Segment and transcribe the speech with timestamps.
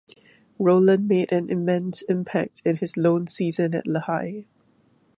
[0.57, 4.45] Rowland made an immense impact in his lone season at Lehigh.